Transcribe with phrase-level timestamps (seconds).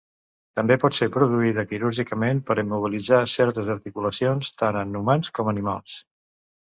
[0.59, 5.99] També pot ser produïda quirúrgicament per immobilitzar certes articulacions, tant en humans com animals.